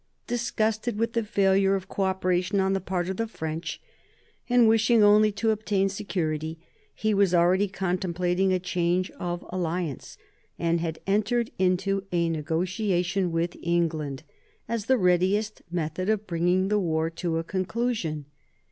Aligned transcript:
Disgusted 0.25 0.97
with 0.97 1.13
the 1.13 1.23
failure 1.23 1.75
of 1.75 1.87
co 1.87 2.01
operation 2.01 2.59
on 2.59 2.73
the 2.73 2.81
part 2.81 3.07
of 3.07 3.17
the 3.17 3.27
French, 3.27 3.79
and 4.49 4.67
wishing 4.67 5.03
only 5.03 5.31
to 5.33 5.51
obtain 5.51 5.89
security, 5.89 6.57
he 6.95 7.13
was 7.13 7.35
already 7.35 7.67
contemplating 7.67 8.51
a 8.51 8.57
change 8.57 9.11
of 9.19 9.45
alliance, 9.49 10.17
and 10.57 10.81
had 10.81 10.97
entered 11.05 11.51
into 11.59 12.03
a 12.11 12.29
negotiation 12.29 13.31
with 13.31 13.55
England, 13.61 14.23
as 14.67 14.85
the 14.87 14.97
readiest 14.97 15.61
method 15.69 16.09
of 16.09 16.25
bringing 16.25 16.69
the 16.69 16.79
war 16.79 17.11
to 17.11 17.37
a 17.37 17.43
conclu 17.43 17.93
sion. 17.95 18.25